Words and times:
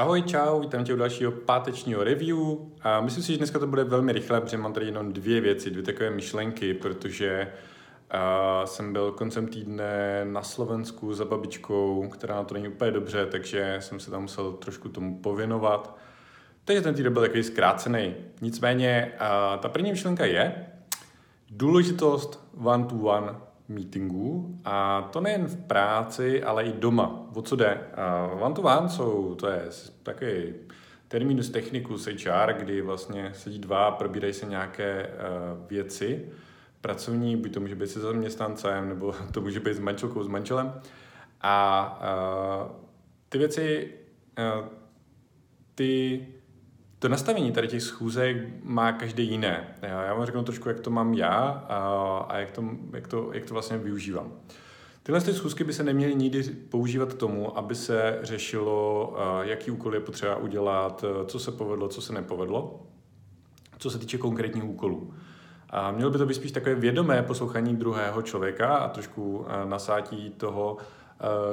Ahoj, 0.00 0.22
čau, 0.22 0.60
vítám 0.60 0.84
tě 0.84 0.94
u 0.94 0.96
dalšího 0.96 1.32
pátečního 1.32 2.04
review. 2.04 2.38
A 2.82 3.00
myslím 3.00 3.24
si, 3.24 3.32
že 3.32 3.38
dneska 3.38 3.58
to 3.58 3.66
bude 3.66 3.84
velmi 3.84 4.12
rychle, 4.12 4.40
protože 4.40 4.56
mám 4.56 4.72
tady 4.72 4.86
jenom 4.86 5.12
dvě 5.12 5.40
věci, 5.40 5.70
dvě 5.70 5.82
takové 5.82 6.10
myšlenky, 6.10 6.74
protože 6.74 7.52
uh, 8.14 8.64
jsem 8.64 8.92
byl 8.92 9.12
koncem 9.12 9.46
týdne 9.46 10.24
na 10.24 10.42
Slovensku 10.42 11.14
za 11.14 11.24
babičkou, 11.24 12.08
která 12.08 12.34
na 12.34 12.44
to 12.44 12.54
není 12.54 12.68
úplně 12.68 12.90
dobře, 12.90 13.26
takže 13.26 13.76
jsem 13.80 14.00
se 14.00 14.10
tam 14.10 14.22
musel 14.22 14.52
trošku 14.52 14.88
tomu 14.88 15.18
pověnovat. 15.18 15.96
Takže 16.64 16.82
ten 16.82 16.94
týden 16.94 17.12
byl 17.12 17.22
takový 17.22 17.42
zkrácený. 17.42 18.14
Nicméně 18.40 19.12
uh, 19.12 19.60
ta 19.60 19.68
první 19.68 19.90
myšlenka 19.90 20.24
je 20.24 20.66
důležitost 21.50 22.48
one-to-one 22.64 23.34
meetingů 23.70 24.58
a 24.64 25.02
to 25.12 25.20
nejen 25.20 25.46
v 25.46 25.56
práci, 25.56 26.42
ale 26.42 26.64
i 26.64 26.72
doma. 26.72 27.26
O 27.34 27.42
co 27.42 27.56
jde? 27.56 27.80
One 28.40 28.54
to 28.54 28.62
one 28.62 28.88
jsou, 28.88 29.34
to 29.34 29.46
je 29.46 29.62
takový 30.02 30.54
terminus 31.08 31.50
technicus 31.50 32.06
HR, 32.06 32.52
kdy 32.52 32.82
vlastně 32.82 33.30
sedí 33.34 33.58
dva, 33.58 33.90
probírají 33.90 34.32
se 34.32 34.46
nějaké 34.46 35.06
uh, 35.08 35.68
věci 35.68 36.28
pracovní, 36.80 37.36
buď 37.36 37.54
to 37.54 37.60
může 37.60 37.74
být 37.74 37.90
se 37.90 38.00
zaměstnancem, 38.00 38.88
nebo 38.88 39.14
to 39.32 39.40
může 39.40 39.60
být 39.60 39.74
s 39.74 39.78
manželkou, 39.78 40.22
s 40.22 40.28
manželem. 40.28 40.72
A 41.40 42.00
uh, 42.02 42.76
ty 43.28 43.38
věci, 43.38 43.94
uh, 44.38 44.68
ty 45.74 46.26
to 47.00 47.08
nastavení 47.08 47.52
tady 47.52 47.68
těch 47.68 47.82
schůzek 47.82 48.36
má 48.62 48.92
každý 48.92 49.28
jiné. 49.28 49.74
Já 49.82 50.14
vám 50.14 50.26
řeknu 50.26 50.42
trošku, 50.42 50.68
jak 50.68 50.80
to 50.80 50.90
mám 50.90 51.14
já 51.14 51.64
a, 51.68 51.78
a 52.28 52.38
jak, 52.38 52.50
to, 52.50 52.64
jak, 52.92 53.08
to, 53.08 53.30
jak 53.32 53.44
to 53.44 53.54
vlastně 53.54 53.78
využívám. 53.78 54.32
Tyhle 55.02 55.20
ty 55.20 55.34
schůzky 55.34 55.64
by 55.64 55.72
se 55.72 55.82
neměly 55.82 56.14
nikdy 56.14 56.42
používat 56.42 57.12
k 57.12 57.18
tomu, 57.18 57.58
aby 57.58 57.74
se 57.74 58.18
řešilo, 58.22 59.14
jaký 59.42 59.70
úkol 59.70 59.94
je 59.94 60.00
potřeba 60.00 60.36
udělat, 60.36 61.04
co 61.26 61.38
se 61.38 61.52
povedlo, 61.52 61.88
co 61.88 62.02
se 62.02 62.12
nepovedlo, 62.12 62.86
co 63.78 63.90
se 63.90 63.98
týče 63.98 64.18
konkrétních 64.18 64.64
úkolů. 64.64 65.14
A 65.70 65.90
mělo 65.90 66.10
by 66.10 66.18
to 66.18 66.26
být 66.26 66.34
spíš 66.34 66.52
takové 66.52 66.74
vědomé 66.74 67.22
poslouchání 67.22 67.76
druhého 67.76 68.22
člověka 68.22 68.76
a 68.76 68.88
trošku 68.88 69.46
nasátí 69.64 70.30
toho, 70.30 70.76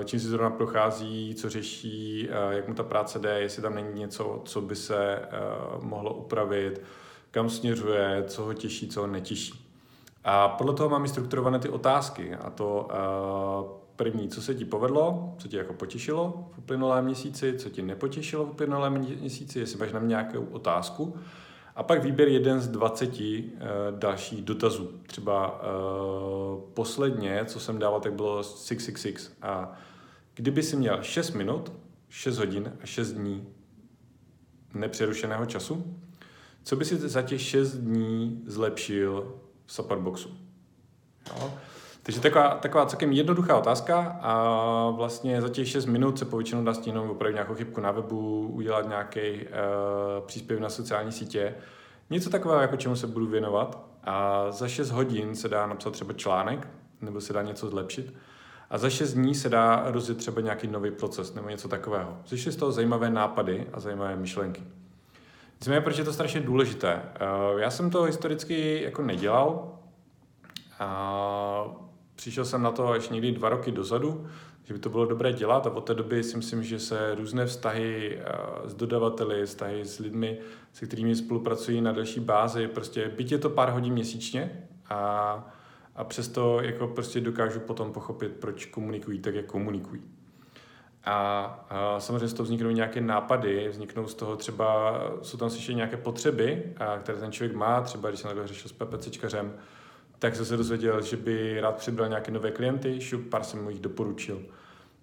čím 0.03 0.19
si 0.19 0.27
zrovna 0.27 0.49
prochází, 0.49 1.35
co 1.35 1.49
řeší, 1.49 2.27
eh, 2.29 2.55
jak 2.55 2.67
mu 2.67 2.73
ta 2.73 2.83
práce 2.83 3.19
jde, 3.19 3.41
jestli 3.41 3.61
tam 3.61 3.75
není 3.75 3.99
něco, 3.99 4.41
co 4.45 4.61
by 4.61 4.75
se 4.75 5.15
eh, 5.15 5.29
mohlo 5.81 6.13
upravit, 6.13 6.81
kam 7.31 7.49
směřuje, 7.49 8.23
co 8.27 8.43
ho 8.43 8.53
těší, 8.53 8.87
co 8.87 9.01
ho 9.01 9.07
netěší. 9.07 9.67
A 10.23 10.49
podle 10.49 10.73
toho 10.73 10.89
máme 10.89 11.07
strukturované 11.07 11.59
ty 11.59 11.69
otázky. 11.69 12.35
A 12.35 12.49
to 12.49 12.87
první, 13.95 14.29
co 14.29 14.41
se 14.41 14.55
ti 14.55 14.65
povedlo, 14.65 15.33
co 15.37 15.47
tě 15.47 15.57
jako 15.57 15.73
potěšilo 15.73 16.49
v 16.51 16.57
uplynulém 16.57 17.05
měsíci, 17.05 17.53
co 17.57 17.69
tě 17.69 17.81
nepotěšilo 17.81 18.45
v 18.45 18.49
uplynulém 18.49 18.93
měsíci, 19.19 19.59
jestli 19.59 19.79
máš 19.79 19.91
na 19.91 19.99
mě 19.99 20.07
nějakou 20.07 20.45
otázku. 20.51 21.17
A 21.77 21.83
pak 21.83 22.03
výběr 22.03 22.27
jeden 22.27 22.61
z 22.61 22.67
20 22.67 23.19
uh, 23.19 23.19
dalších 23.91 24.41
dotazů. 24.41 24.91
Třeba 25.07 25.61
uh, 25.61 26.61
posledně, 26.73 27.45
co 27.45 27.59
jsem 27.59 27.79
dával, 27.79 28.01
tak 28.01 28.13
bylo 28.13 28.43
666. 28.43 29.37
A 29.41 29.73
kdyby 30.33 30.63
si 30.63 30.75
měl 30.75 31.03
6 31.03 31.31
minut, 31.31 31.71
6 32.09 32.37
hodin 32.37 32.73
a 32.83 32.85
6 32.85 33.11
dní 33.11 33.47
nepřerušeného 34.73 35.45
času, 35.45 35.99
co 36.63 36.75
by 36.75 36.85
si 36.85 36.95
za 36.95 37.21
těch 37.21 37.41
6 37.41 37.71
dní 37.77 38.43
zlepšil 38.45 39.35
v 39.65 39.73
Supperboxu? 39.73 40.37
Jo? 41.27 41.53
Takže 42.07 42.21
taková, 42.21 42.49
taková 42.49 42.85
celkem 42.85 43.11
jednoduchá 43.11 43.57
otázka 43.57 44.19
a 44.21 44.89
vlastně 44.89 45.41
za 45.41 45.49
těch 45.49 45.67
6 45.67 45.85
minut 45.85 46.19
se 46.19 46.25
povětšinou 46.25 46.63
dá 46.63 46.73
stihnout 46.73 47.11
opravdu 47.11 47.33
nějakou 47.33 47.55
chybku 47.55 47.81
na 47.81 47.91
webu, 47.91 48.47
udělat 48.47 48.87
nějaký 48.87 49.19
uh, 49.19 49.45
příspěvek 50.25 50.61
na 50.61 50.69
sociální 50.69 51.11
sítě, 51.11 51.55
něco 52.09 52.29
takového, 52.29 52.61
jako 52.61 52.75
čemu 52.77 52.95
se 52.95 53.07
budu 53.07 53.27
věnovat 53.27 53.87
a 54.03 54.45
za 54.51 54.67
6 54.67 54.89
hodin 54.91 55.35
se 55.35 55.49
dá 55.49 55.67
napsat 55.67 55.93
třeba 55.93 56.13
článek 56.13 56.67
nebo 57.01 57.21
se 57.21 57.33
dá 57.33 57.41
něco 57.41 57.69
zlepšit 57.69 58.13
a 58.69 58.77
za 58.77 58.89
6 58.89 59.13
dní 59.13 59.35
se 59.35 59.49
dá 59.49 59.83
rozjet 59.85 60.17
třeba 60.17 60.41
nějaký 60.41 60.67
nový 60.67 60.91
proces 60.91 61.33
nebo 61.33 61.49
něco 61.49 61.67
takového. 61.67 62.17
Což 62.23 62.47
z 62.47 62.55
toho 62.55 62.71
zajímavé 62.71 63.09
nápady 63.09 63.67
a 63.73 63.79
zajímavé 63.79 64.15
myšlenky. 64.15 64.63
Nicméně, 65.59 65.81
proč 65.81 65.97
je 65.97 66.03
to 66.03 66.13
strašně 66.13 66.41
důležité? 66.41 67.01
Uh, 67.53 67.59
já 67.59 67.69
jsem 67.69 67.89
to 67.89 68.03
historicky 68.03 68.83
jako 68.83 69.01
nedělal, 69.01 69.73
Přišel 72.17 72.45
jsem 72.45 72.61
na 72.61 72.71
to 72.71 72.87
až 72.87 73.09
někdy 73.09 73.31
dva 73.31 73.49
roky 73.49 73.71
dozadu, 73.71 74.27
že 74.63 74.73
by 74.73 74.79
to 74.79 74.89
bylo 74.89 75.05
dobré 75.05 75.33
dělat 75.33 75.67
a 75.67 75.71
od 75.71 75.81
té 75.81 75.93
doby 75.93 76.23
si 76.23 76.37
myslím, 76.37 76.63
že 76.63 76.79
se 76.79 77.15
různé 77.15 77.45
vztahy 77.45 78.19
eh, 78.19 78.69
s 78.69 78.73
dodavateli, 78.73 79.45
vztahy 79.45 79.85
s 79.85 79.99
lidmi, 79.99 80.37
se 80.73 80.85
kterými 80.85 81.15
spolupracují 81.15 81.81
na 81.81 81.91
další 81.91 82.19
bázi, 82.19 82.67
prostě 82.67 83.11
byť 83.17 83.31
je 83.31 83.37
to 83.37 83.49
pár 83.49 83.69
hodin 83.69 83.93
měsíčně 83.93 84.67
a, 84.89 85.53
a 85.95 86.03
přesto 86.03 86.61
jako 86.61 86.87
prostě 86.87 87.21
dokážu 87.21 87.59
potom 87.59 87.93
pochopit, 87.93 88.31
proč 88.31 88.65
komunikují 88.65 89.19
tak, 89.19 89.35
jak 89.35 89.45
komunikují. 89.45 90.01
A, 91.05 91.43
a 91.69 91.99
samozřejmě 91.99 92.27
z 92.27 92.33
toho 92.33 92.45
vzniknou 92.45 92.69
nějaké 92.69 93.01
nápady, 93.01 93.69
vzniknou 93.69 94.07
z 94.07 94.13
toho 94.13 94.35
třeba, 94.35 94.99
jsou 95.21 95.37
tam 95.37 95.49
slyšet 95.49 95.73
nějaké 95.73 95.97
potřeby, 95.97 96.63
a, 96.77 96.97
které 96.97 97.17
ten 97.17 97.31
člověk 97.31 97.55
má, 97.55 97.81
třeba 97.81 98.09
když 98.09 98.19
jsem 98.21 98.27
takhle 98.27 98.47
řešil 98.47 98.69
s 98.69 98.73
PPCčkařem, 98.73 99.53
tak 100.19 100.35
jsem 100.35 100.45
se 100.45 100.57
dozvěděl, 100.57 101.01
že 101.01 101.17
by 101.17 101.61
rád 101.61 101.75
přibral 101.75 102.09
nějaké 102.09 102.31
nové 102.31 102.51
klienty, 102.51 103.01
šup, 103.01 103.29
pár 103.29 103.43
jsem 103.43 103.63
mu 103.63 103.69
jich 103.69 103.79
doporučil. 103.79 104.41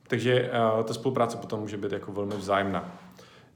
Takže 0.09 0.51
uh, 0.77 0.85
ta 0.85 0.95
spolupráce 0.95 1.37
potom 1.37 1.61
může 1.61 1.77
být 1.77 1.93
jako 1.93 2.13
velmi 2.13 2.35
vzájemná. 2.35 2.99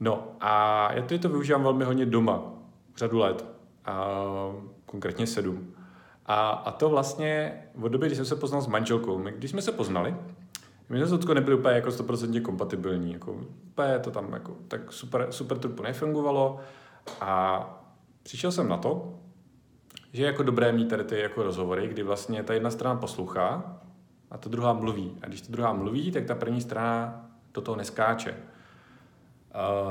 No 0.01 0.37
a 0.41 0.93
já 0.93 1.03
to, 1.03 1.19
to 1.19 1.29
využívám 1.29 1.63
velmi 1.63 1.85
hodně 1.85 2.07
doma, 2.07 2.43
řadu 2.97 3.19
let, 3.19 3.45
uh, 3.89 4.63
konkrétně 4.87 5.27
sedm. 5.27 5.75
A, 6.27 6.51
a 6.51 6.71
to 6.71 6.89
vlastně 6.89 7.63
od 7.83 7.89
doby, 7.89 8.07
kdy 8.07 8.17
jsem 8.17 8.25
se 8.25 8.37
poznal 8.37 8.63
s 8.63 8.67
manželkou. 8.67 9.19
My, 9.19 9.33
když 9.33 9.51
jsme 9.51 9.63
se 9.63 9.73
poznali, 9.73 10.17
my 10.89 11.07
jsme 11.07 11.19
to 11.19 11.35
nebyli 11.35 11.57
úplně 11.57 11.75
jako 11.75 11.91
100% 11.91 12.43
kompatibilní. 12.43 13.13
Jako, 13.13 13.33
úplně 13.73 13.99
to 13.99 14.11
tam 14.11 14.33
jako, 14.33 14.57
tak 14.69 14.93
super, 14.93 15.27
super 15.31 15.59
trupu 15.59 15.83
nefungovalo. 15.83 16.59
A 17.21 17.65
přišel 18.23 18.53
jsem 18.53 18.69
na 18.69 18.77
to, 18.77 19.19
že 20.13 20.23
je 20.23 20.27
jako 20.27 20.43
dobré 20.43 20.73
mít 20.73 20.89
tady 20.89 21.05
ty 21.05 21.21
jako 21.21 21.43
rozhovory, 21.43 21.89
kdy 21.89 22.03
vlastně 22.03 22.43
ta 22.43 22.55
jedna 22.55 22.71
strana 22.71 23.01
poslouchá 23.01 23.79
a 24.31 24.39
ta 24.39 24.49
druhá 24.49 24.73
mluví. 24.73 25.19
A 25.23 25.27
když 25.27 25.41
ta 25.41 25.53
druhá 25.53 25.73
mluví, 25.73 26.11
tak 26.11 26.25
ta 26.25 26.35
první 26.35 26.61
strana 26.61 27.25
do 27.55 27.61
toho 27.61 27.77
neskáče. 27.77 28.35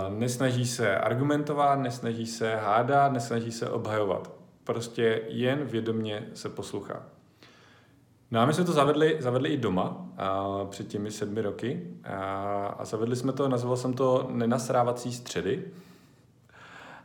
Nesnaží 0.09 0.67
se 0.67 0.97
argumentovat, 0.97 1.79
nesnaží 1.79 2.25
se 2.25 2.55
hádat, 2.55 3.11
nesnaží 3.11 3.51
se 3.51 3.69
obhajovat. 3.69 4.31
Prostě 4.63 5.21
jen 5.27 5.65
vědomě 5.65 6.27
se 6.33 6.49
poslouchá. 6.49 7.03
No 8.31 8.39
a 8.39 8.45
my 8.45 8.53
jsme 8.53 8.63
to 8.63 8.71
zavedli, 8.71 9.17
zavedli 9.19 9.49
i 9.49 9.57
doma 9.57 10.05
a 10.17 10.47
před 10.65 10.87
těmi 10.87 11.11
sedmi 11.11 11.41
roky 11.41 11.87
a, 12.03 12.15
a 12.79 12.85
zavedli 12.85 13.15
jsme 13.15 13.33
to, 13.33 13.49
nazval 13.49 13.77
jsem 13.77 13.93
to 13.93 14.27
nenasrávací 14.31 15.13
středy. 15.13 15.71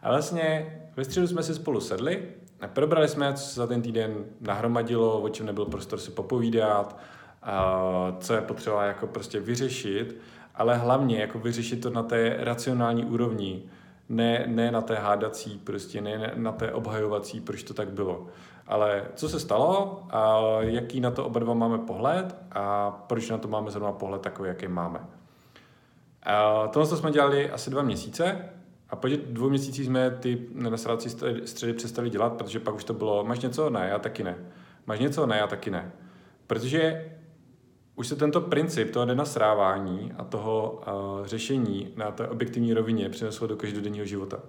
A 0.03 0.09
vlastně 0.09 0.79
ve 0.97 1.05
středu 1.05 1.27
jsme 1.27 1.43
si 1.43 1.55
spolu 1.55 1.81
sedli 1.81 2.23
Probrali 2.67 3.09
jsme, 3.09 3.35
co 3.35 3.45
se 3.45 3.55
za 3.55 3.67
ten 3.67 3.83
týden 3.83 4.25
nahromadilo, 4.41 5.21
o 5.21 5.29
čem 5.29 5.47
nebyl 5.47 5.65
prostor 5.65 5.99
si 5.99 6.11
popovídat, 6.11 6.99
co 8.21 8.35
je 8.35 8.41
potřeba 8.41 8.85
jako 8.85 9.07
prostě 9.07 9.41
vyřešit, 9.41 10.21
ale 10.55 10.77
hlavně 10.77 11.21
jako 11.21 11.39
vyřešit 11.39 11.77
to 11.81 11.91
na 11.91 12.03
té 12.03 12.37
racionální 12.39 13.05
úrovni, 13.05 13.63
ne, 14.09 14.45
ne 14.47 14.71
na 14.71 14.81
té 14.81 14.95
hádací, 14.95 15.59
prostě 15.65 16.01
ne 16.01 16.33
na 16.35 16.53
té 16.53 16.73
obhajovací, 16.73 17.41
proč 17.41 17.63
to 17.63 17.75
tak 17.75 17.91
bylo. 17.91 18.27
Ale 18.67 19.05
co 19.15 19.29
se 19.29 19.41
stalo 19.41 20.03
a 20.11 20.41
jaký 20.61 21.01
na 21.01 21.11
to 21.11 21.27
oba 21.27 21.41
dva 21.41 21.55
máme 21.55 21.79
pohled 21.79 22.37
a 22.53 22.91
proč 22.91 23.31
na 23.31 23.39
to 23.39 23.49
máme 23.49 23.71
zrovna 23.71 23.93
pohled 23.93 24.23
takový, 24.23 24.49
jaký 24.49 24.69
máme. 24.69 25.01
A 26.23 26.69
tohle 26.69 26.97
jsme 26.97 27.11
dělali 27.11 27.51
asi 27.51 27.71
dva 27.71 27.83
měsíce 27.83 28.49
a 28.93 28.97
po 28.97 29.09
dvou 29.27 29.49
měsících 29.49 29.87
jsme 29.87 30.11
ty 30.11 30.47
nenasrávací 30.55 31.09
středy 31.45 31.73
přestali 31.73 32.11
dělat, 32.11 32.33
protože 32.33 32.61
pak 32.61 32.75
už 32.75 32.85
to 32.85 32.95
bylo, 32.95 33.25
máš 33.25 33.41
něco? 33.41 33.71
Ne, 33.71 33.89
já 33.89 33.99
taky 33.99 34.23
ne. 34.23 34.37
Máš 34.87 35.01
něco? 35.01 35.27
Ne, 35.27 35.37
já 35.37 35.47
taky 35.47 35.71
ne. 35.71 35.93
Protože 36.47 37.13
už 37.97 38.07
se 38.07 38.17
tento 38.17 38.41
princip 38.41 38.91
toho 38.91 39.07
nenasrávání 39.07 40.13
a 40.19 40.25
toho 40.25 40.83
uh, 41.21 41.27
řešení 41.27 41.93
na 41.97 42.11
té 42.11 42.29
objektivní 42.29 42.75
rovině 42.75 43.09
přineslo 43.09 43.47
do 43.47 43.57
každodenního 43.57 44.07
života. 44.07 44.41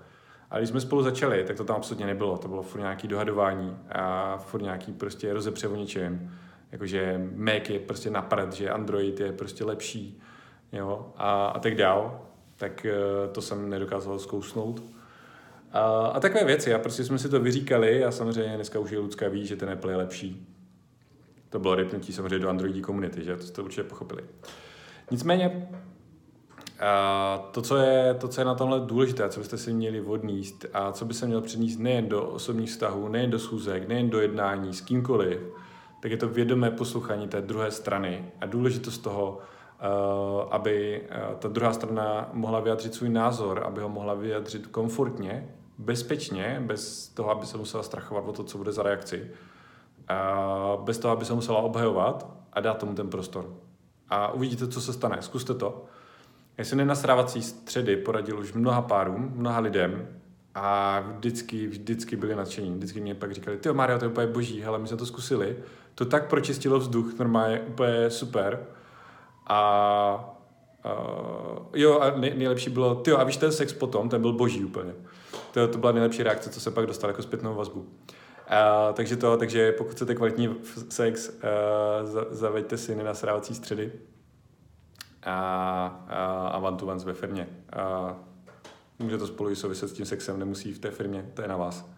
A 0.49 0.57
když 0.57 0.69
jsme 0.69 0.81
spolu 0.81 1.03
začali, 1.03 1.43
tak 1.43 1.57
to 1.57 1.63
tam 1.63 1.75
absolutně 1.75 2.05
nebylo. 2.05 2.37
To 2.37 2.47
bylo 2.47 2.61
furt 2.61 2.81
nějaký 2.81 3.07
dohadování 3.07 3.77
a 3.89 4.37
furt 4.37 4.61
nějaký 4.61 4.91
prostě 4.91 5.33
rozepře 5.33 5.67
o 5.67 5.75
něčem. 5.75 6.31
Jakože 6.71 7.29
Mac 7.35 7.69
je 7.69 7.79
prostě 7.79 8.09
napřed, 8.09 8.53
že 8.53 8.69
Android 8.69 9.19
je 9.19 9.31
prostě 9.31 9.65
lepší 9.65 10.21
jo, 10.71 11.13
a, 11.17 11.45
a 11.45 11.59
tak 11.59 11.75
dál 11.75 12.21
tak 12.57 12.85
eh, 12.85 12.93
to 13.31 13.41
jsem 13.41 13.69
nedokázal 13.69 14.19
zkousnout. 14.19 14.83
A, 15.71 15.81
a 16.07 16.19
takové 16.19 16.45
věci, 16.45 16.73
a 16.73 16.79
prostě 16.79 17.03
jsme 17.03 17.19
si 17.19 17.29
to 17.29 17.39
vyříkali 17.39 18.05
a 18.05 18.11
samozřejmě 18.11 18.55
dneska 18.55 18.79
už 18.79 18.91
je 18.91 18.99
Lucka 18.99 19.27
ví, 19.27 19.45
že 19.45 19.55
ten 19.55 19.69
Apple 19.69 19.91
je 19.91 19.97
lepší. 19.97 20.47
To 21.49 21.59
bylo 21.59 21.75
rypnutí 21.75 22.13
samozřejmě 22.13 22.39
do 22.39 22.49
Androidí 22.49 22.81
komunity, 22.81 23.23
že 23.23 23.37
to 23.37 23.43
jste 23.43 23.61
určitě 23.61 23.83
pochopili. 23.83 24.23
Nicméně, 25.11 25.67
a 26.79 27.49
to, 27.51 27.61
co 27.61 27.77
je, 27.77 28.13
to, 28.13 28.27
co 28.27 28.41
je 28.41 28.45
na 28.45 28.55
tomhle 28.55 28.79
důležité, 28.79 29.29
co 29.29 29.39
byste 29.39 29.57
si 29.57 29.73
měli 29.73 30.01
odníst 30.01 30.65
a 30.73 30.91
co 30.91 31.05
by 31.05 31.13
se 31.13 31.27
měl 31.27 31.41
přenést 31.41 31.77
nejen 31.77 32.09
do 32.09 32.23
osobních 32.23 32.69
vztahů, 32.69 33.07
nejen 33.07 33.31
do 33.31 33.39
schůzek, 33.39 33.87
nejen 33.87 34.09
do 34.09 34.21
jednání 34.21 34.73
s 34.73 34.81
kýmkoliv, 34.81 35.39
tak 36.01 36.11
je 36.11 36.17
to 36.17 36.27
vědomé 36.27 36.71
poslouchání 36.71 37.27
té 37.27 37.41
druhé 37.41 37.71
strany 37.71 38.31
a 38.41 38.45
důležitost 38.45 38.97
toho, 38.97 39.39
aby 40.51 41.01
eh, 41.09 41.35
ta 41.39 41.47
druhá 41.47 41.73
strana 41.73 42.29
mohla 42.33 42.59
vyjadřit 42.59 42.93
svůj 42.93 43.09
názor, 43.09 43.63
aby 43.65 43.81
ho 43.81 43.89
mohla 43.89 44.13
vyjadřit 44.13 44.67
komfortně, 44.67 45.49
bezpečně, 45.77 46.63
bez 46.65 47.07
toho, 47.07 47.29
aby 47.29 47.45
se 47.45 47.57
musela 47.57 47.83
strachovat 47.83 48.27
o 48.27 48.33
to, 48.33 48.43
co 48.43 48.57
bude 48.57 48.71
za 48.71 48.83
reakci, 48.83 49.31
a 50.07 50.77
bez 50.81 50.97
toho, 50.97 51.11
aby 51.11 51.25
se 51.25 51.33
musela 51.33 51.59
obhajovat 51.59 52.27
a 52.53 52.59
dát 52.59 52.77
tomu 52.77 52.93
ten 52.93 53.09
prostor. 53.09 53.53
A 54.09 54.31
uvidíte, 54.31 54.67
co 54.67 54.81
se 54.81 54.93
stane. 54.93 55.17
Zkuste 55.19 55.53
to. 55.53 55.85
Já 56.57 56.63
jsem 56.65 56.77
nenasrávací 56.77 57.41
středy 57.41 57.97
poradil 57.97 58.39
už 58.39 58.53
mnoha 58.53 58.81
párům, 58.81 59.31
mnoha 59.35 59.59
lidem 59.59 60.07
a 60.55 60.99
vždycky, 60.99 61.67
vždycky 61.67 62.15
byli 62.15 62.35
nadšení. 62.35 62.75
Vždycky 62.75 63.01
mě 63.01 63.15
pak 63.15 63.31
říkali, 63.31 63.57
ty 63.57 63.73
Mario, 63.73 63.99
to 63.99 64.05
je 64.05 64.11
úplně 64.11 64.27
boží, 64.27 64.61
hele, 64.61 64.79
my 64.79 64.87
jsme 64.87 64.97
to 64.97 65.05
zkusili. 65.05 65.57
To 65.95 66.05
tak 66.05 66.29
pročistilo 66.29 66.79
vzduch, 66.79 67.19
normálně 67.19 67.61
úplně 67.61 68.09
super. 68.09 68.65
A 69.47 70.29
Uh, 70.85 71.57
jo, 71.73 71.99
a 71.99 72.11
nej, 72.17 72.33
nejlepší 72.35 72.69
bylo, 72.69 72.95
ty 72.95 73.11
a 73.11 73.23
víš, 73.23 73.37
ten 73.37 73.51
sex 73.51 73.73
potom, 73.73 74.09
ten 74.09 74.21
byl 74.21 74.33
boží 74.33 74.65
úplně. 74.65 74.93
To, 75.53 75.67
to 75.67 75.77
byla 75.77 75.91
nejlepší 75.91 76.23
reakce, 76.23 76.49
co 76.49 76.59
se 76.59 76.71
pak 76.71 76.85
dostal 76.85 77.09
jako 77.09 77.21
zpětnou 77.21 77.55
vazbu. 77.55 77.79
Uh, 77.79 77.85
takže 78.93 79.15
to, 79.17 79.37
takže 79.37 79.71
pokud 79.71 79.91
chcete 79.91 80.15
kvalitní 80.15 80.55
sex, 80.89 81.29
uh, 81.29 81.35
zaveďte 82.29 82.77
si 82.77 82.95
nenasrávací 82.95 83.55
středy 83.55 83.91
a, 85.23 85.33
a, 86.09 86.47
a 86.47 86.57
one 86.57 86.77
to 86.77 86.85
ve 86.85 87.13
firmě. 87.13 87.47
A 87.73 88.15
může 88.99 89.17
to 89.17 89.27
spolu 89.27 89.49
i 89.49 89.55
souviset 89.55 89.89
s 89.89 89.93
tím 89.93 90.05
sexem, 90.05 90.39
nemusí 90.39 90.73
v 90.73 90.79
té 90.79 90.91
firmě, 90.91 91.31
to 91.33 91.41
je 91.41 91.47
na 91.47 91.57
vás. 91.57 91.89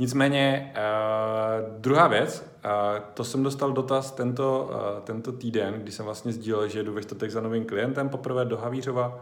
Nicméně, 0.00 0.72
uh, 0.76 1.80
druhá 1.80 2.08
věc, 2.08 2.52
uh, 2.64 2.70
to 3.14 3.24
jsem 3.24 3.42
dostal 3.42 3.72
dotaz 3.72 4.10
tento, 4.10 4.70
uh, 4.70 5.00
tento 5.04 5.32
týden, 5.32 5.74
kdy 5.74 5.92
jsem 5.92 6.04
vlastně 6.04 6.32
sdílel, 6.32 6.68
že 6.68 6.82
jdu 6.82 6.92
ve 6.92 7.02
čtvrtek 7.02 7.30
za 7.30 7.40
novým 7.40 7.64
klientem 7.64 8.08
poprvé 8.08 8.44
do 8.44 8.56
Havířova 8.56 9.20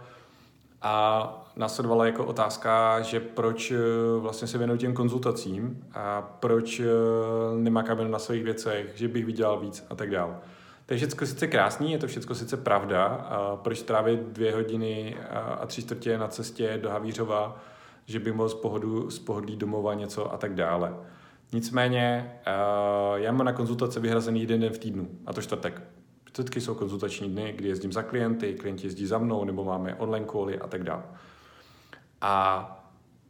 a 0.82 1.46
následovala 1.56 2.06
jako 2.06 2.24
otázka, 2.24 3.00
že 3.00 3.20
proč 3.20 3.72
vlastně 4.18 4.48
se 4.48 4.58
věnuju 4.58 4.78
těm 4.78 4.94
konzultacím 4.94 5.84
a 5.94 6.22
proč 6.40 6.82
nemakám 7.56 8.10
na 8.10 8.18
svých 8.18 8.44
věcech, 8.44 8.92
že 8.94 9.08
bych 9.08 9.26
vydělal 9.26 9.60
víc 9.60 9.86
a 9.90 9.94
tak 9.94 10.10
dále. 10.10 10.36
To 10.86 10.94
je 10.94 10.98
všechno 10.98 11.26
sice 11.26 11.46
krásný, 11.46 11.92
je 11.92 11.98
to 11.98 12.06
všechno 12.06 12.34
sice 12.34 12.56
pravda, 12.56 13.04
a 13.04 13.56
proč 13.56 13.82
trávit 13.82 14.20
dvě 14.20 14.54
hodiny 14.54 15.16
a 15.60 15.66
tři 15.66 15.82
čtvrtě 15.82 16.18
na 16.18 16.28
cestě 16.28 16.78
do 16.82 16.90
Havířova, 16.90 17.56
že 18.08 18.20
by 18.20 18.32
mohl 18.32 18.48
z, 18.48 18.54
pohodu, 18.54 19.10
z 19.10 19.18
pohodlí 19.18 19.56
domova 19.56 19.94
něco 19.94 20.32
a 20.32 20.36
tak 20.36 20.54
dále. 20.54 20.94
Nicméně 21.52 22.32
já 23.14 23.32
mám 23.32 23.46
na 23.46 23.52
konzultace 23.52 24.00
vyhrazený 24.00 24.40
jeden 24.40 24.60
den 24.60 24.72
v 24.72 24.78
týdnu, 24.78 25.08
a 25.26 25.32
to 25.32 25.42
čtvrtek. 25.42 25.82
Čtvrtky 26.24 26.60
jsou 26.60 26.74
konzultační 26.74 27.30
dny, 27.30 27.52
kdy 27.56 27.68
jezdím 27.68 27.92
za 27.92 28.02
klienty, 28.02 28.54
klienti 28.54 28.86
jezdí 28.86 29.06
za 29.06 29.18
mnou, 29.18 29.44
nebo 29.44 29.64
máme 29.64 29.94
online 29.94 30.26
cally 30.32 30.58
a 30.58 30.66
tak 30.66 30.82
dále. 30.82 31.02
A 32.20 32.74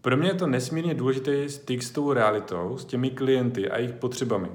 pro 0.01 0.17
mě 0.17 0.29
je 0.29 0.35
to 0.35 0.47
nesmírně 0.47 0.95
důležitý 0.95 1.49
styk 1.49 1.83
s 1.83 1.91
tou 1.91 2.13
realitou, 2.13 2.79
s 2.79 2.85
těmi 2.85 3.11
klienty 3.11 3.71
a 3.71 3.79
jejich 3.79 3.93
potřebami. 3.93 4.49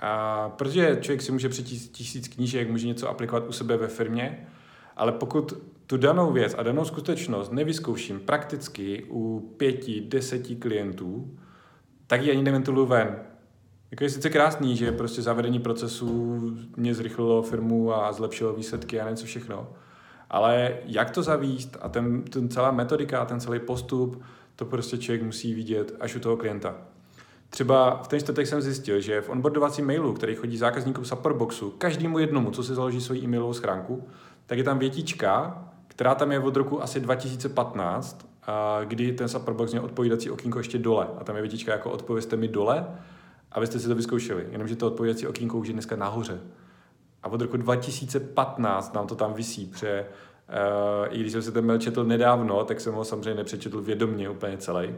A 0.00 0.48
protože 0.48 0.98
člověk 1.00 1.22
si 1.22 1.32
může 1.32 1.48
přečíst 1.48 1.88
tisíc 1.88 2.28
knížek, 2.28 2.70
může 2.70 2.86
něco 2.86 3.08
aplikovat 3.08 3.48
u 3.48 3.52
sebe 3.52 3.76
ve 3.76 3.88
firmě, 3.88 4.46
ale 4.96 5.12
pokud 5.12 5.54
tu 5.92 5.98
danou 5.98 6.32
věc 6.32 6.54
a 6.58 6.62
danou 6.62 6.84
skutečnost 6.84 7.52
nevyzkouším 7.52 8.20
prakticky 8.20 9.04
u 9.10 9.52
pěti, 9.56 10.00
deseti 10.00 10.56
klientů, 10.56 11.38
tak 12.06 12.22
ji 12.22 12.30
ani 12.30 12.42
neventiluji 12.42 12.86
ven. 12.86 13.16
Jako 13.90 14.04
je 14.04 14.10
sice 14.10 14.30
krásný, 14.30 14.76
že 14.76 14.92
prostě 14.92 15.22
zavedení 15.22 15.58
procesů 15.58 16.40
mě 16.76 16.94
zrychlilo 16.94 17.42
firmu 17.42 17.94
a 17.94 18.12
zlepšilo 18.12 18.52
výsledky 18.52 19.00
a 19.00 19.10
něco 19.10 19.26
všechno. 19.26 19.68
Ale 20.30 20.76
jak 20.84 21.10
to 21.10 21.22
zavíst 21.22 21.76
a 21.80 21.88
ten, 21.88 22.22
ten 22.22 22.48
celá 22.48 22.70
metodika, 22.70 23.24
ten 23.24 23.40
celý 23.40 23.60
postup, 23.60 24.22
to 24.56 24.64
prostě 24.64 24.98
člověk 24.98 25.22
musí 25.22 25.54
vidět 25.54 25.96
až 26.00 26.16
u 26.16 26.20
toho 26.20 26.36
klienta. 26.36 26.74
Třeba 27.50 28.02
v 28.02 28.08
ten 28.08 28.20
čtvrtek 28.20 28.46
jsem 28.46 28.60
zjistil, 28.60 29.00
že 29.00 29.20
v 29.20 29.30
onboardovacím 29.30 29.86
mailu, 29.86 30.12
který 30.12 30.34
chodí 30.34 30.56
zákazníkům 30.56 31.04
Supportboxu, 31.04 31.70
každému 31.70 32.18
jednomu, 32.18 32.50
co 32.50 32.62
si 32.62 32.74
založí 32.74 33.00
svoji 33.00 33.24
e-mailovou 33.24 33.52
schránku, 33.52 34.08
tak 34.46 34.58
je 34.58 34.64
tam 34.64 34.78
větička, 34.78 35.64
která 35.94 36.14
tam 36.14 36.32
je 36.32 36.38
od 36.38 36.56
roku 36.56 36.82
asi 36.82 37.00
2015, 37.00 38.26
a 38.46 38.80
kdy 38.84 39.12
ten 39.12 39.28
Supportbox 39.28 39.72
měl 39.72 39.84
odpovídací 39.84 40.30
okýnko 40.30 40.58
ještě 40.58 40.78
dole. 40.78 41.08
A 41.18 41.24
tam 41.24 41.36
je 41.36 41.42
větička 41.42 41.72
jako 41.72 41.90
odpověste 41.90 42.36
mi 42.36 42.48
dole, 42.48 42.86
abyste 43.52 43.78
si 43.78 43.88
to 43.88 43.94
vyzkoušeli. 43.94 44.46
Jenomže 44.50 44.76
to 44.76 44.86
odpovídací 44.86 45.26
okýnko 45.26 45.58
už 45.58 45.66
je 45.66 45.72
dneska 45.72 45.96
nahoře. 45.96 46.40
A 47.22 47.28
od 47.28 47.40
roku 47.40 47.56
2015 47.56 48.94
nám 48.94 49.06
to 49.06 49.14
tam 49.14 49.34
visí, 49.34 49.66
protože 49.66 50.06
uh, 50.48 51.14
i 51.14 51.20
když 51.20 51.32
jsem 51.32 51.42
si 51.42 51.52
ten 51.52 51.66
mail 51.66 51.78
četl 51.78 52.04
nedávno, 52.04 52.64
tak 52.64 52.80
jsem 52.80 52.94
ho 52.94 53.04
samozřejmě 53.04 53.34
nepřečetl 53.34 53.80
vědomně 53.80 54.30
úplně 54.30 54.58
celý. 54.58 54.94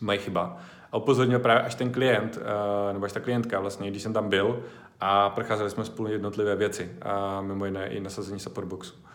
Moje 0.00 0.18
chyba. 0.18 0.56
A 0.92 0.96
upozornil 0.96 1.38
právě 1.38 1.62
až 1.62 1.74
ten 1.74 1.92
klient, 1.92 2.36
uh, 2.36 2.92
nebo 2.92 3.04
až 3.04 3.12
ta 3.12 3.20
klientka 3.20 3.60
vlastně, 3.60 3.90
když 3.90 4.02
jsem 4.02 4.12
tam 4.12 4.28
byl 4.28 4.62
a 5.00 5.30
procházeli 5.30 5.70
jsme 5.70 5.84
spolu 5.84 6.08
jednotlivé 6.08 6.56
věci, 6.56 6.92
a 7.02 7.40
mimo 7.40 7.64
jiné 7.64 7.88
i 7.88 8.00
nasazení 8.00 8.40
supportboxu. 8.40 8.94
Takže 8.94 9.02
uh, 9.02 9.13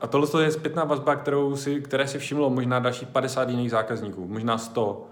a 0.00 0.06
tohle 0.06 0.44
je 0.44 0.50
zpětná 0.50 0.84
vazba, 0.84 1.16
kterou 1.16 1.56
si, 1.56 1.80
které 1.80 2.08
si 2.08 2.18
všimlo 2.18 2.50
možná 2.50 2.78
dalších 2.78 3.08
50 3.08 3.48
jiných 3.48 3.70
zákazníků, 3.70 4.28
možná 4.28 4.58
100, 4.58 5.06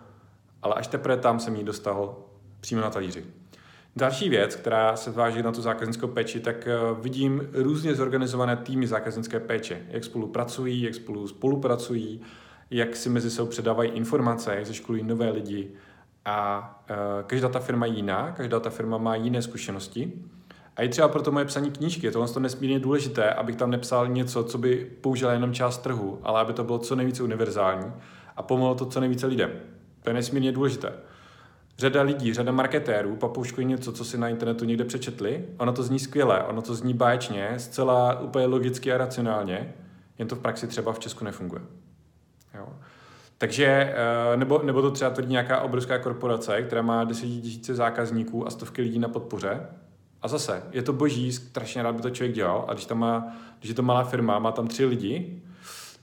ale 0.63 0.75
až 0.75 0.87
teprve 0.87 1.17
tam 1.17 1.41
jsem 1.41 1.57
ji 1.57 1.65
dostal 1.65 2.17
přímo 2.61 2.81
na 2.81 2.91
talíři. 2.91 3.25
Další 3.97 4.29
věc, 4.29 4.57
která 4.57 4.97
se 4.97 5.11
váží 5.11 5.43
na 5.43 5.53
tu 5.53 5.63
zákaznickou 5.63 6.07
péči, 6.09 6.41
tak 6.41 6.69
uh, 6.93 6.99
vidím 7.01 7.49
různě 7.53 7.95
zorganizované 7.95 8.57
týmy 8.57 8.87
zákaznické 8.87 9.41
péče, 9.41 9.83
jak 9.89 10.05
spolupracují, 10.05 10.83
jak 10.83 10.95
spolu 10.95 11.29
spolupracují, 11.29 12.21
jak 12.71 12.97
si 12.97 13.09
mezi 13.09 13.31
sebou 13.31 13.49
předávají 13.49 13.91
informace, 13.91 14.55
jak 14.55 14.73
školí 14.73 15.03
nové 15.03 15.31
lidi. 15.31 15.71
A 16.25 16.61
uh, 16.91 16.97
každá 17.27 17.49
ta 17.49 17.59
firma 17.59 17.87
je 17.87 17.93
jiná, 17.93 18.33
každá 18.33 18.61
ta 18.61 18.71
firma 18.71 18.99
má 18.99 19.17
jiné 19.17 19.43
zkušenosti. 19.43 20.13
A 20.77 20.83
je 20.83 20.89
třeba 20.89 21.09
proto 21.09 21.33
moje 21.33 21.45
psaní 21.45 21.71
knížky. 21.71 22.07
Je 22.07 22.13
tohle 22.13 22.29
to 22.29 22.41
nesmírně 22.41 22.79
důležité, 22.79 23.31
abych 23.31 23.57
tam 23.57 23.71
nepsal 23.71 24.09
něco, 24.09 24.45
co 24.45 24.59
by 24.59 24.91
použila 25.01 25.33
jenom 25.33 25.53
část 25.53 25.79
trhu, 25.79 26.19
ale 26.23 26.41
aby 26.41 26.53
to 26.53 26.65
bylo 26.65 26.79
co 26.79 26.97
nejvíce 26.97 27.23
univerzální 27.23 27.93
a 28.37 28.43
pomohlo 28.43 28.75
to 28.75 28.87
co 28.87 29.01
nejvíce 29.01 29.27
lidem. 29.27 29.51
To 30.03 30.11
je 30.11 30.15
nesmírně 30.15 30.53
důležité. 30.53 30.93
Řada 31.79 32.03
lidí, 32.03 32.35
řada 32.35 32.53
marketérů 32.53 33.17
papouškují 33.17 33.67
něco, 33.67 33.93
co 33.93 34.05
si 34.05 34.19
na 34.19 34.29
internetu 34.29 34.65
někde 34.65 34.85
přečetli. 34.85 35.45
Ono 35.59 35.73
to 35.73 35.83
zní 35.83 35.99
skvěle, 35.99 36.45
ono 36.45 36.63
to 36.63 36.75
zní 36.75 36.95
báječně, 36.95 37.55
zcela 37.57 38.21
úplně 38.21 38.47
logicky 38.47 38.93
a 38.93 38.99
racionálně, 38.99 39.75
jen 40.19 40.29
to 40.29 40.37
v 40.37 40.39
praxi 40.39 40.67
třeba 40.67 40.93
v 40.93 40.99
Česku 40.99 41.25
nefunguje. 41.25 41.63
Jo. 42.55 42.69
Takže, 43.39 43.67
eh, 43.67 44.37
nebo, 44.37 44.61
nebo 44.65 44.83
to 44.83 44.91
třeba 44.91 45.11
tvrdí 45.11 45.33
nějaká 45.33 45.61
obrovská 45.61 45.99
korporace, 45.99 46.63
která 46.63 46.83
má 46.83 47.05
desetitisíce 47.05 47.75
zákazníků 47.75 48.47
a 48.47 48.51
stovky 48.51 48.83
lidí 48.83 48.99
na 48.99 49.09
podpoře. 49.09 49.61
A 50.23 50.29
zase, 50.29 50.63
je 50.73 50.83
to 50.83 50.93
boží, 50.93 51.33
strašně 51.33 51.83
rád 51.83 51.97
by 51.97 52.03
to 52.03 52.11
člověk 52.11 52.35
dělal, 52.35 52.65
a 52.69 52.73
když, 52.73 52.85
tam 52.85 52.99
má, 52.99 53.27
když 53.59 53.69
je 53.69 53.75
to 53.75 53.83
malá 53.83 54.05
firma, 54.05 54.39
má 54.39 54.53
tam 54.53 54.67
tři 54.67 54.85
lidi, 54.85 55.43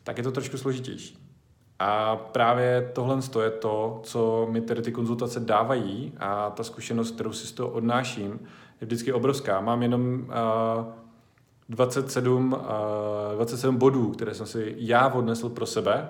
tak 0.04 0.18
je 0.18 0.24
to 0.24 0.32
trošku 0.32 0.58
složitější. 0.58 1.18
A 1.80 2.16
právě 2.16 2.92
tohle 2.94 3.20
je 3.44 3.52
to, 3.52 4.00
co 4.04 4.48
mi 4.52 4.62
tedy 4.62 4.82
ty 4.82 4.92
konzultace 4.92 5.40
dávají 5.40 6.14
a 6.20 6.50
ta 6.50 6.64
zkušenost, 6.64 7.12
kterou 7.12 7.32
si 7.32 7.48
z 7.48 7.52
toho 7.52 7.70
odnáším, 7.70 8.40
je 8.82 8.86
vždycky 8.86 9.14
obrovská. 9.14 9.62
Mám 9.62 9.82
jenom 9.82 10.28
uh, 10.80 10.86
27, 11.70 12.54
uh, 12.54 13.36
27 13.36 13.78
bodů, 13.78 14.12
které 14.12 14.34
jsem 14.34 14.46
si 14.46 14.76
já 14.78 15.08
odnesl 15.08 15.50
pro 15.50 15.66
sebe 15.66 16.08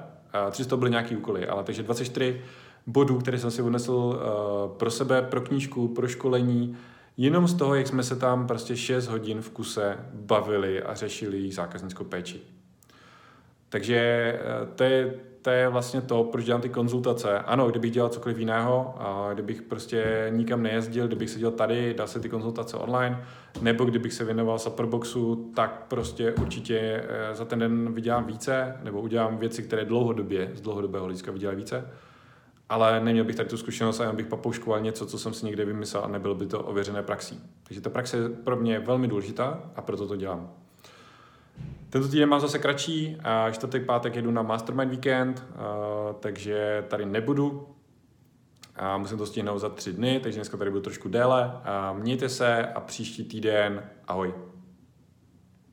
300 0.52 0.78
byly 0.78 0.92
nějaký 0.92 1.18
úkoly, 1.18 1.48
ale 1.48 1.64
takže 1.64 1.84
24 1.84 2.42
bodů, 2.88 3.18
které 3.18 3.40
jsem 3.40 3.52
si 3.52 3.62
odnesl 3.62 3.94
uh, 3.94 4.78
pro 4.78 4.92
sebe, 4.92 5.22
pro 5.22 5.42
knížku, 5.42 5.88
pro 5.88 6.08
školení, 6.08 6.78
jenom 7.18 7.48
z 7.48 7.54
toho, 7.54 7.76
jak 7.76 7.88
jsme 7.88 8.04
se 8.04 8.16
tam 8.16 8.48
prostě 8.48 8.78
6 8.78 9.08
hodin 9.08 9.42
v 9.42 9.50
kuse 9.50 9.98
bavili 10.14 10.84
a 10.84 10.94
řešili 10.94 11.52
zákaznickou 11.52 12.04
péči. 12.04 12.42
Takže 13.70 14.40
uh, 14.62 14.76
to 14.76 14.84
je, 14.84 15.14
to 15.42 15.50
je 15.50 15.70
vlastně 15.70 16.02
to, 16.02 16.24
proč 16.24 16.46
dělám 16.46 16.62
ty 16.62 16.70
konzultace. 16.70 17.40
Ano, 17.40 17.70
kdybych 17.70 17.92
dělal 17.92 18.10
cokoliv 18.10 18.38
jiného, 18.38 18.96
a 18.98 19.30
kdybych 19.34 19.62
prostě 19.62 20.28
nikam 20.30 20.64
nejezdil, 20.64 21.08
kdybych 21.08 21.30
seděl 21.30 21.52
tady, 21.52 21.94
dal 21.94 22.08
se 22.08 22.20
ty 22.20 22.30
konzultace 22.30 22.78
online, 22.78 23.24
nebo 23.62 23.86
kdybych 23.86 24.14
se 24.14 24.26
věnoval 24.26 24.60
Superboxu, 24.60 25.52
tak 25.56 25.86
prostě 25.88 26.32
určitě 26.32 26.78
eh, 26.80 27.36
za 27.36 27.46
ten 27.46 27.60
den 27.60 27.94
vydělám 27.94 28.26
více, 28.26 28.78
nebo 28.84 29.02
udělám 29.02 29.38
věci, 29.38 29.64
které 29.64 29.86
dlouhodobě, 29.86 30.52
z 30.54 30.62
dlouhodobého 30.62 31.06
hlediska 31.06 31.32
vydělají 31.32 31.58
více 31.58 31.86
ale 32.70 33.00
neměl 33.00 33.26
bych 33.26 33.36
tady 33.36 33.50
tu 33.50 33.58
zkušenost 33.58 34.00
a 34.00 34.04
jen 34.04 34.16
bych 34.16 34.28
papouškoval 34.28 34.82
něco, 34.82 35.06
co 35.06 35.20
jsem 35.20 35.34
si 35.34 35.46
někde 35.46 35.66
vymyslel 35.66 36.04
a 36.04 36.08
nebylo 36.08 36.36
by 36.36 36.46
to 36.46 36.60
ověřené 36.64 37.04
praxí. 37.04 37.42
Takže 37.64 37.82
ta 37.82 37.90
praxe 37.90 38.18
je 38.18 38.30
pro 38.30 38.56
mě 38.56 38.80
velmi 38.80 39.08
důležitá 39.08 39.62
a 39.76 39.82
proto 39.82 40.08
to 40.08 40.16
dělám. 40.16 40.52
Tento 41.90 42.08
týden 42.08 42.30
mám 42.30 42.40
zase 42.40 42.60
kratší, 42.60 43.18
a 43.24 43.52
čtvrtek, 43.52 43.86
pátek 43.86 44.16
jedu 44.16 44.32
na 44.32 44.42
Mastermind 44.42 44.92
Weekend, 44.92 45.44
takže 46.20 46.86
tady 46.88 47.06
nebudu. 47.06 47.68
A 48.76 48.98
musím 48.98 49.18
to 49.18 49.26
stihnout 49.26 49.60
za 49.60 49.70
tři 49.70 49.94
dny, 49.94 50.20
takže 50.24 50.38
dneska 50.38 50.58
tady 50.58 50.70
budu 50.70 50.82
trošku 50.82 51.10
déle. 51.10 51.52
A 51.64 51.94
mějte 51.94 52.30
se 52.30 52.68
a 52.68 52.80
příští 52.80 53.24
týden 53.24 53.84
ahoj. 54.08 54.34